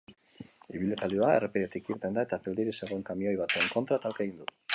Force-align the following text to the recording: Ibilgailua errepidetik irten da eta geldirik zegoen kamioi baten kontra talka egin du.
Ibilgailua 0.77 1.29
errepidetik 1.39 1.91
irten 1.95 2.17
da 2.19 2.25
eta 2.29 2.41
geldirik 2.49 2.79
zegoen 2.79 3.05
kamioi 3.11 3.37
baten 3.45 3.71
kontra 3.77 4.03
talka 4.09 4.27
egin 4.29 4.43
du. 4.43 4.51